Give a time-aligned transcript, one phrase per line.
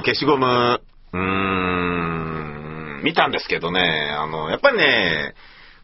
[0.00, 0.80] の消しゴム、
[1.12, 1.20] うー
[3.00, 3.80] ん、見たんですけどね、
[4.18, 5.34] あの、やっぱりね、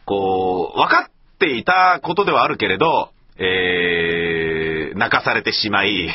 [0.07, 6.09] こう、分かっていたことではあるけれど、えー、泣かされてしまい、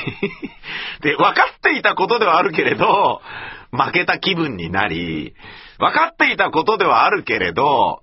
[1.02, 3.22] で、分かっていたことではあるけれど、
[3.72, 5.36] 負けた気分になり、
[5.78, 8.02] 分かっていたことではあるけれど、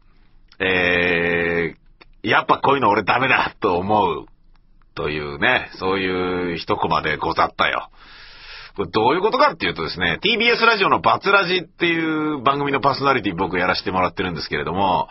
[0.60, 4.26] えー、やっぱこういうの俺ダメだと思う。
[4.94, 7.88] というね、そういう一コマでござったよ。
[8.78, 15.08] これどういうことかっていうとですね、TBS ラジオのバツラジっていう番組のパーソナリティ僕やらせてもらってるんですけれども、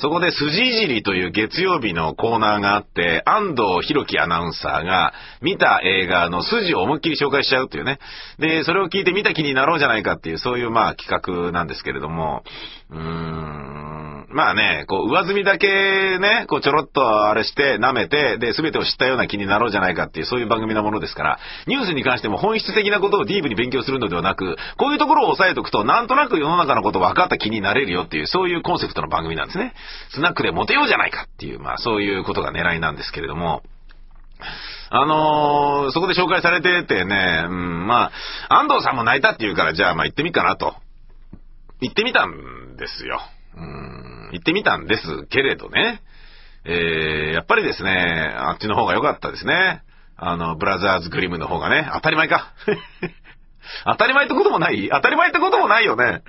[0.00, 8.00] そこで筋いじりという月曜日のコーナーがあって、安藤博樹アナウンサーが見た映画の筋を思いっきり紹介しちゃうっていうね。
[8.40, 12.42] で、それを聞いて見た気になろうじゃないかっていう、そういうまあ企画なんですけれども、
[12.90, 15.66] うーん、まあね、こう上積みだけ
[16.18, 29.72] ね、こうちょろっとあれして舐めて、で、全てを知ったような気になろうじゃないかっていう、そういう番組なものですから、ニュースに関しても本質的なことをディープに勉強するのではなく、こういうところを押さえておくと、なんとなく世の中のこと分かった気になれるよっていう、そういうコンセプトの番組なんですね。
[30.10, 33.62] スナックでモテようじゃないかっていう、まあそういうことが狙いなんですけれども、
[34.90, 38.10] あのーそこで紹介されててね、うん、ま
[38.48, 40.74] あ、安藤さんも泣いたって言うから、じゃあまあ行ってみっかなと。
[41.80, 42.30] 行ってみたん
[42.76, 43.20] ですよ。
[43.56, 46.02] うん、行ってみたんですけれどね。
[46.64, 49.82] えー、やっぱりですね、あっちの方が良かったですね。
[50.16, 52.52] あの、ブラザーズグリムの方がね、当たり前か。
[53.84, 54.88] 当たり前ってこともない？
[54.90, 56.22] 当たり前ってこともないよね。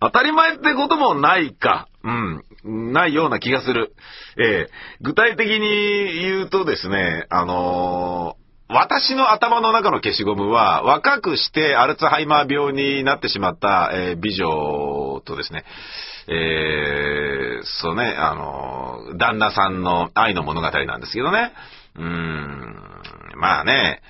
[0.00, 1.88] 当たり前ってこともないか。
[2.04, 2.92] うん。
[2.92, 3.94] ないような気がする。
[4.36, 8.37] えー具体的に言うとですね、あのー
[8.70, 15.64] 私の頭の中の消しゴムは、若くしてアルツハイマー病になってしまった、えー美女とですね、
[16.28, 21.52] えーそうね、あの旦那さんの愛の物語なんですけどね。
[21.96, 22.76] うーん、
[23.40, 24.02] まあね、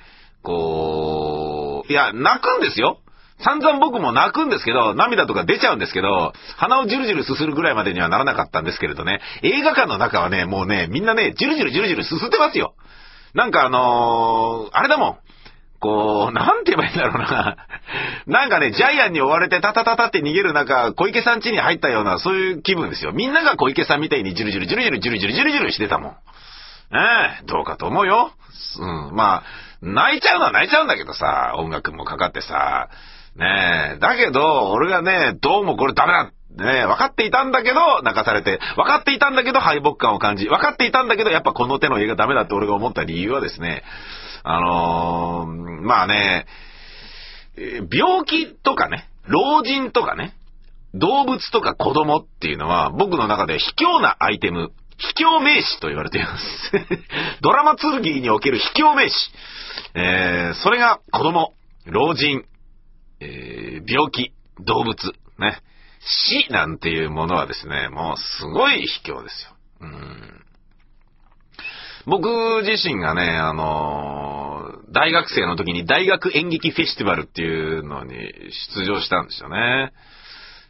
[0.43, 2.99] こう、いや、泣くんですよ。
[3.41, 12.75] 散々僕も泣くんですけど、涙とか出ちゃうんですけど、鼻をジュルジュルすするぐらいまでにはならなかったんですけれどね、映画館の中はね、もうね、みんなね、ジュルジュルジュルジュルすすってますよ。
[13.35, 15.19] なんかあのーあれだもん。
[15.81, 17.57] こう、なんて言えばいいんだろうな。
[18.27, 23.13] なんかね、ジャイアンに追われてタタタタって逃げる中、小池さん家に入ったような、そういう気分ですよ。
[23.13, 26.13] みんなが小池さんみたいにジュルジュルジュルジュルジュルジュルジュルジュルしてたもん。
[26.91, 28.33] ええどうかと思うよ。
[28.81, 29.43] うん、まあ、
[29.83, 32.89] 泣いちゃうのは泣いちゃうんだけどさ、音楽もかかってさ、
[33.37, 43.85] ねえ、だけど、俺がね、どうもこれダメだね、分かっていたんだけど、泣かされて、分かっていたんだけど、敗北感を感じ、分かっていたんだけど、やっぱこの手の映画ダメだって俺が思った理由はですね、
[44.43, 46.47] あのーまあね、
[47.93, 50.35] 病気とかね、老人とかね、
[50.95, 56.73] 動物とか子供っていうのは、僕の中で卑怯なアイテム、卑怯名詞と言われています。
[57.41, 59.15] ドラマ剣における卑怯名詞。
[59.95, 61.53] えーそれが子供、
[61.87, 62.45] 老人、
[63.21, 65.61] えー病気、動物、ね。
[66.01, 69.51] 死なんていうものはですね、もうすごい卑怯ですよ。
[69.81, 70.45] うん
[72.07, 74.49] 僕自身がね、あのー
[74.91, 78.15] 大学生の時に大学演劇フェスティバルっていうのに
[78.75, 79.93] 出場したんですよね。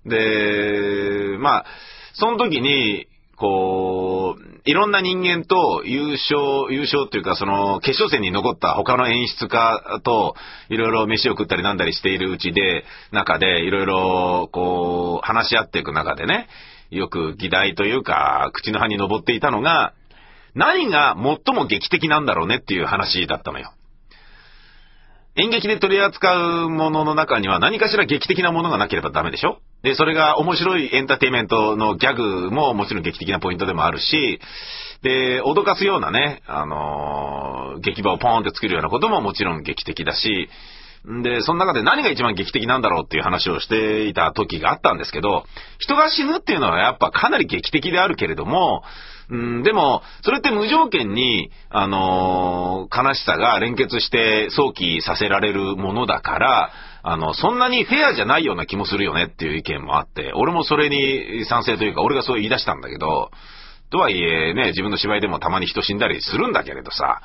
[0.04, 1.66] で、まあ、
[2.14, 3.06] その時に、
[3.38, 10.34] こう、いろんな人間と優勝、優勝っていうか、その、決勝戦に残った他の演出家と、
[10.68, 16.48] いろいろ飯を食ったりなんだりしているうちで、中で、いろいろ、こう、話し合っていく中でね、
[16.90, 19.94] よく議題というか、口の葉に上っていたのが、
[20.54, 23.72] 何が最も劇的なんだろうねっていう話だったのよ。
[25.40, 29.58] 演劇で取り扱うものの中には何かしら劇的なものがなければダメでしょ？
[29.84, 34.40] で、それが面白いエンターテイメントのギャグももちろん劇的なポイントでもあるし、
[35.04, 40.48] で、脅かすようなね、あのー劇場をポーンって作るようなことももちろん劇的だし、
[41.22, 45.44] で、その中で何が一番劇的なんだろうっていう話をしていた時があったんですけど、
[45.78, 48.82] 人が死ぬっていうのはやっぱかなり劇的であるけれども、
[49.30, 56.70] うん、でも、それって無条件に、あのー悲しさが連結して想起させられるものだから、
[57.02, 63.30] あの、そんなにフェアじゃないような気もするよねっていう意見もあって、俺もそれに賛成というか、俺がそう言い出したんだけど、
[63.90, 67.20] とはいえね、自分の芝居でもたまに人死んだりするんだけれどさ、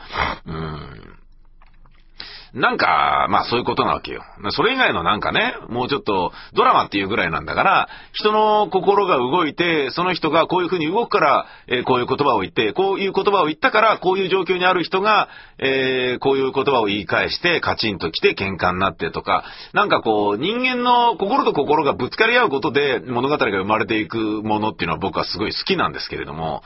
[0.45, 1.12] うん。
[2.53, 4.21] なんか、まあそういうことなわけよ。
[4.51, 26.61] それ以外のなんかね、もうちょっとドラマっていうぐらいなんだから、人の心が動いて、その人がこういう風に動くから、えーこういう言葉を言って、こういう言葉を言ったから、こういう状況にある人が、えーこういう言葉を言い返して、カチンと来て喧嘩になってとか、なんかこう、人間の心と心がぶつかり合うことで物語が生まれていくものっていうのは僕はすごい好きなんですけれども、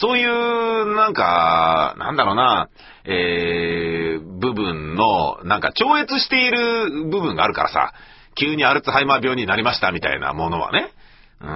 [0.00, 2.68] そういう、なんか、なんだろうな、
[3.04, 4.09] えー、
[5.00, 7.92] の、なんか超越している部分があるからさ、
[8.34, 10.90] 急にアルツハイマー病になりましたみたいなものはね。
[11.40, 11.50] うーん。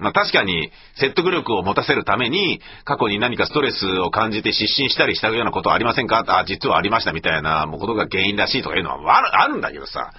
[0.00, 10.12] まあ確かに説得力を持たせるために、過去に何かストレスを感じて失神したりしたようなことはありませんかあ、実はありましたみたいなことが原因らしいとかいうのはあるあるんだけどさ。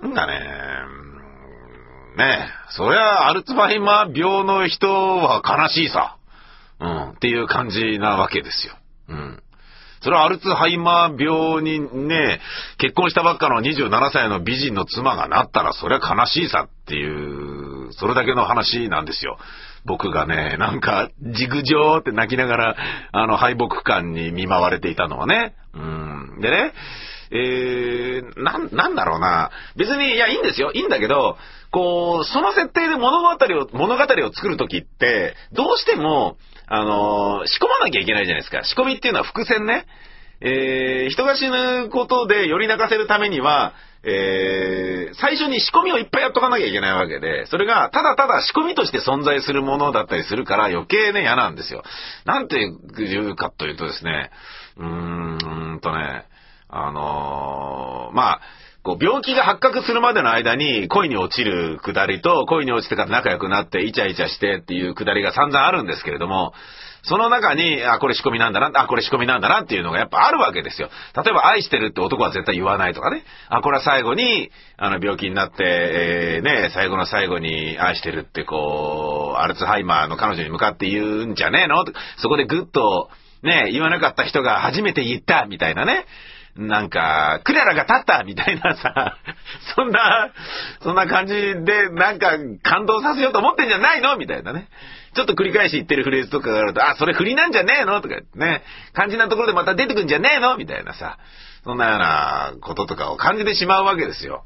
[0.00, 0.38] なんかね、
[2.16, 6.16] ねえ、そりゃアルツハイマー病の人は悲しいさ。
[6.80, 8.74] うん、っていう感じなわけですよ。
[9.08, 9.42] うん。
[10.00, 12.40] それはアルツハイマー病にね、
[12.78, 19.38] 結婚したばっかの27歳の美人の妻がなったらそりゃ悲しいさっていう、それだけの話なんですよ。
[19.84, 22.76] 僕がね、なんか、ジグジョーって泣きながら、
[23.12, 25.54] あの、敗北感に見舞われていたのはね。
[25.74, 26.40] うん。
[26.40, 26.72] でね、
[27.30, 29.50] えー、な、なんだろうな。
[29.76, 30.72] 別に、いや、いいんですよ。
[30.72, 31.36] いいんだけど、
[31.70, 36.36] こう、その設定で物語を、物語を作るときって、どうしても、
[36.70, 38.64] あのー仕込まなきゃいけないじゃないですか。
[38.64, 39.86] 仕込みっていうのは伏線ね。
[40.40, 43.74] えー、人が死ぬことでより泣かせるためには、
[44.04, 51.82] えー、最初に仕込みをいっぱいやっとかなきゃいけないわけで、それがただただ仕込みとして存在するものだったりするから余計ね、嫌なんですよ。
[52.24, 54.30] なんていうかというとですね、
[54.76, 56.26] うーんとね、
[56.68, 58.40] あのーまあ、
[58.88, 66.54] こう病気が発覚するまでの間に恋に落ちるくだりと恋に落ちてから仲良くなってイチャイチャしてっていうくだりが散々あるんですけれども、
[67.02, 70.88] その中に、あ、これ仕込みなんだな、あ、これ仕込みなんだなっていうのがやっぱあるわけですよ。
[71.14, 73.24] 例えば愛してるって男は絶対言わないとかね。
[73.50, 81.84] あ、これは最後に、あの病気になって、えーね、最後の最後に愛してるってこう、アルツハイマーの彼女に向かって言うんじゃねえの？
[82.16, 83.10] そこでぐっと、
[83.42, 86.06] ね、言わなかった人が初めて言ったみたいなね。
[86.58, 89.16] なんか、クララが立ったみたいなさ、
[89.76, 90.30] そんな、
[90.82, 92.32] そんな感じで、なんか、
[92.64, 94.66] 感動させようと思ってんじゃないのみたいなね。
[95.14, 98.00] ちょっと繰り返し言ってるフレーズとかがあると、あ、それ振りなんじゃねえの？
[98.00, 98.62] とかね、
[98.94, 100.56] 肝心なところでまた出てくんじゃねえの？
[100.56, 101.18] みたいなさ、
[101.64, 104.44] そんなようなこととかを感じてしまうわけですよ。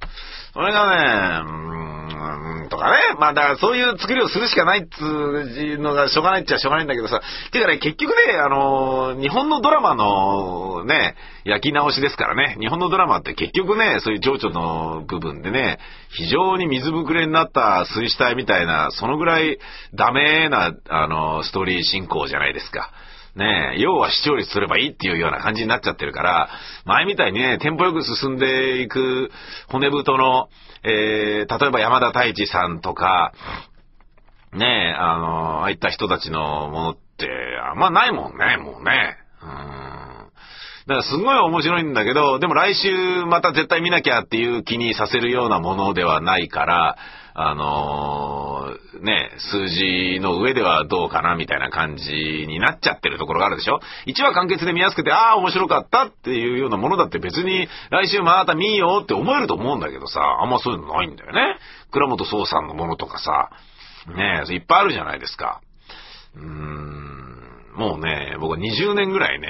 [0.55, 0.97] それがね、
[1.45, 2.97] うーん、とかね。
[3.19, 7.23] まあだからそういう作りをするしかないっつうのがしょうがないっちゃしょうがないんだけどさ。
[7.53, 11.15] てかね、結局ね、あの日本のドラマのね、
[11.45, 12.57] 焼き直しですからね。
[12.61, 15.79] 日本のドラマって結局ね、そういう情緒の部分でね、
[16.11, 19.59] 非常に水ぶくれになった水死体みたいな、そのぐらい
[19.95, 22.93] ダメな、あのストーリー進行じゃないですか。
[23.35, 26.51] ねえ、要は視聴率すればいいっていうような感じになっちゃってるから、
[26.85, 29.31] 前みたいにね、テンポよく進んでいく
[29.69, 30.49] 骨太の、
[30.85, 33.33] えー、例えば山田太一さんとか、
[34.53, 37.29] ねえ、あの、ああいった人たちのものって、
[37.71, 39.17] あんまないもんね、もうね。
[39.43, 40.02] うん。
[40.87, 46.97] だからすごい面白いんだけど、でも来週また絶対見なきゃっていう気にさせるようなものではないから、
[47.35, 61.57] あのーね、数字の上ではどうかなみたいな感じになっちゃってるところがあるでしょ ?1 話完結で見やすくて、ああ、面白かったっていうようなものだって別に来週また見ようって思えると思うんだけどさ、あんまそういうのないんだよね。
[61.91, 63.51] 倉本壮さんのものとかさ、
[64.15, 65.61] ねいっぱいあるじゃないですか。
[66.35, 67.23] うーん
[67.77, 69.49] もうね、僕は20年ぐらいね、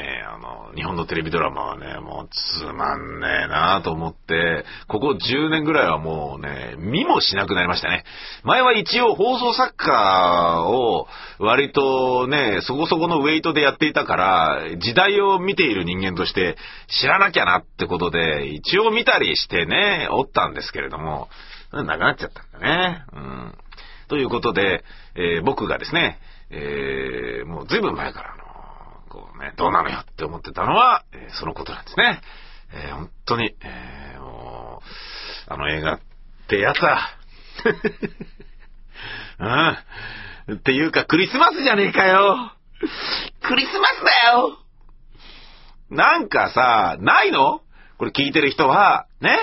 [0.75, 8.05] 日本のテレビドラマはね、もうつまんねえなと思って、ここ10年ぐらいはもうね、見もしなくなりましたね。
[8.43, 11.07] 前は一応放送作家を
[11.39, 16.57] 割とね、そこそこのウェイトでやっていたから、時代を見ている人間として
[17.01, 21.29] 知らなきゃなってことで、一応見たりしてね、おったんですけれども、
[21.73, 23.05] なくなっちゃったんだね。
[23.13, 23.55] うん。
[24.09, 24.85] ということで、
[25.17, 26.19] えー僕がですね、
[26.51, 28.42] えーもう随分前から、
[29.13, 32.23] こうね、どうなのよって思ってたのは、えーそのことなんですね。
[32.73, 34.81] えー本当に、えーも
[35.51, 36.01] う、あの映画っ
[36.49, 36.99] てやつは、
[40.49, 40.57] うん。
[40.57, 42.53] っていうか、クリスマスじゃねえかよ。
[43.43, 44.59] クリスマスだよ
[45.91, 47.61] なんかさ、ないの？
[47.99, 49.37] これ聞いてる人は、ね？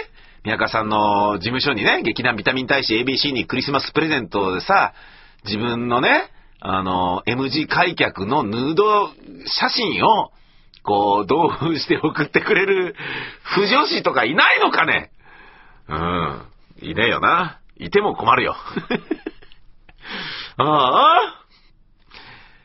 [0.43, 4.93] 宮川さんの事務所にね、劇団ビタミン大使 ABC にクリスマスプレゼントでさ、
[5.45, 9.09] 自分のね、あの、M 字開脚のヌード
[9.45, 10.31] 写真を、
[10.83, 12.95] こう、同封して送ってくれる、
[13.43, 15.11] 不女子とかいないのかね？
[15.87, 16.45] うん。
[16.81, 17.59] いねえよな。
[17.77, 18.55] いても困るよ。
[20.57, 21.45] ああ？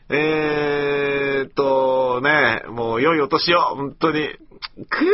[0.09, 4.27] えーっと、ね、もう良いお年を、本当に。
[4.27, 5.07] くぅ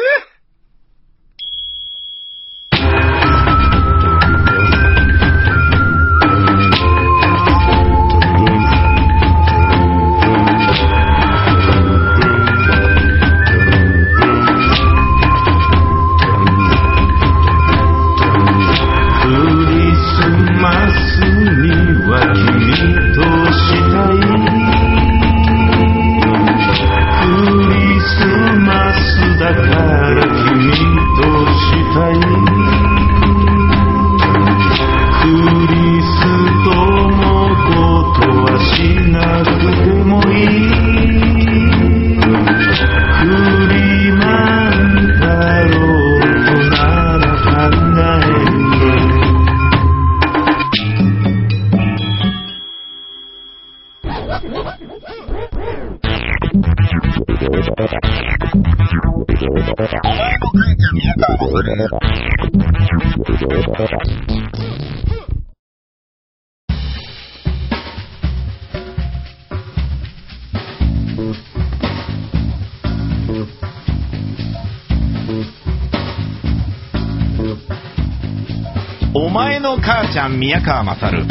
[79.34, 81.26] 前の母ちゃん宮川勝。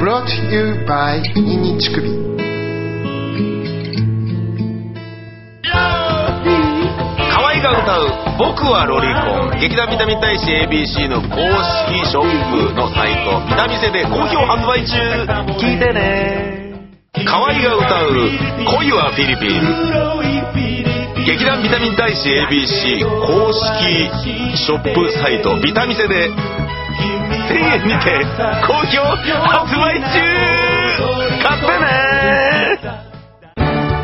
[0.00, 2.10] Brought to you by ニニチクビ
[7.30, 8.08] 河合が歌う
[8.38, 11.36] 「僕はロリコン」劇団ビタミン大使 ABC の公
[11.94, 13.40] 式ショップのサイト。
[13.48, 14.98] ビタミセで好評発売中。
[15.60, 16.53] 聞いてね
[17.22, 18.10] 河合が歌う
[18.66, 19.62] 「恋はフィリピン」
[21.24, 24.10] 劇団ビタミン大使 ABC 公式
[24.56, 26.34] ショップサイトビタミセで1000
[27.72, 28.18] 円にて
[28.66, 30.10] 好評発売中。
[31.40, 31.94] 買ってね。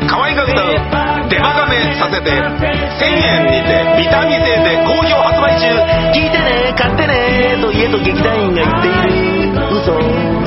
[0.07, 0.65] 河合が歌う
[1.29, 5.67] 「デマガメさせて」1000円にてビタミセで好評発売中。
[6.13, 9.67] 聞いてね買ってねと家と劇団員が言っている。
[9.75, 10.40] 嘘。